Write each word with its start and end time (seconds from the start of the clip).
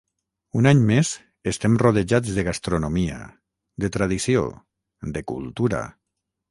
Un 0.59 0.69
any 0.69 0.79
més 0.85 1.11
estem 1.51 1.75
rodejats 1.83 2.33
de 2.39 2.47
gastronomia, 2.49 3.21
de 3.85 3.95
tradició, 3.99 4.49
de 5.19 5.29
cultura. 5.35 5.87